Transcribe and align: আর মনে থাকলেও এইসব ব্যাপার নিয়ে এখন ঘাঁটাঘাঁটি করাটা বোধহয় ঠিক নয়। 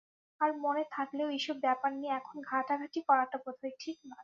আর 0.41 0.49
মনে 0.61 0.83
থাকলেও 0.91 1.27
এইসব 1.29 1.55
ব্যাপার 1.65 1.91
নিয়ে 1.93 2.13
এখন 2.15 2.35
ঘাঁটাঘাঁটি 2.49 2.99
করাটা 3.07 3.37
বোধহয় 3.43 3.75
ঠিক 3.79 3.97
নয়। 4.05 4.19